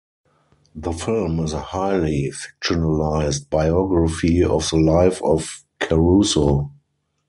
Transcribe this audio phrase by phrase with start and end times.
[0.73, 6.71] The film is a highly fictionalized biography of the life of Caruso.